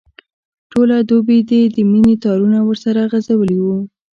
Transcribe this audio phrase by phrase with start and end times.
[0.71, 3.77] ټوله دوبي دي د مینې تارونه ورسره غځولي وو.